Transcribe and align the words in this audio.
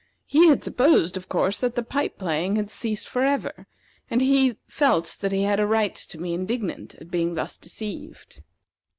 He 0.25 0.47
had 0.47 0.63
supposed, 0.63 1.15
of 1.15 1.29
course, 1.29 1.59
that 1.59 1.75
the 1.75 1.83
pipe 1.83 2.17
playing 2.17 2.55
had 2.55 2.71
ceased 2.71 3.07
forever, 3.07 3.67
and 4.09 4.19
he 4.19 4.57
felt 4.67 5.17
that 5.21 5.31
he 5.31 5.43
had 5.43 5.59
a 5.59 5.67
right 5.67 5.93
to 5.93 6.17
be 6.17 6.33
indignant 6.33 6.95
at 6.95 7.11
being 7.11 7.35
thus 7.35 7.55
deceived. 7.55 8.41